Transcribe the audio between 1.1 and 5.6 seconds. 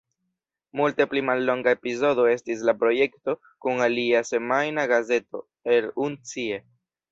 pli mallonga epizodo estis la projekto kun alia semajna gazeto,